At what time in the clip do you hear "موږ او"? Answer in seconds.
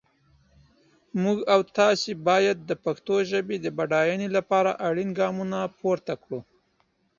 1.23-1.59